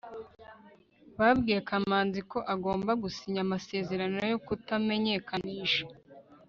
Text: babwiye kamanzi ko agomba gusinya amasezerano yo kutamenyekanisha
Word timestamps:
babwiye 1.17 1.59
kamanzi 1.69 2.19
ko 2.31 2.39
agomba 2.53 2.91
gusinya 3.03 3.39
amasezerano 3.45 4.17
yo 4.31 4.37
kutamenyekanisha 4.45 5.83